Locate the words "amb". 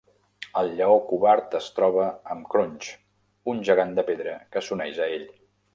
2.37-2.49